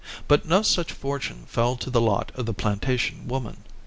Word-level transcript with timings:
But 0.27 0.45
no 0.47 0.63
such 0.63 0.91
fortune 0.93 1.45
fell 1.45 1.75
to 1.75 1.91
the 1.91 2.01
lot 2.01 2.31
of 2.33 2.47
the 2.47 2.55
plantation 2.55 3.27
woman. 3.27 3.57